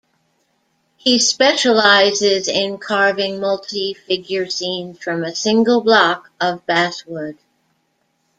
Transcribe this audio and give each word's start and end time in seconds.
He 0.97 1.19
specializes 1.19 2.47
in 2.47 2.79
carving 2.79 3.39
multi-figure 3.39 4.49
scenes 4.49 4.97
from 4.97 5.23
a 5.23 5.35
single 5.35 5.81
block 5.81 6.31
of 6.41 6.65
basswood. 6.65 7.37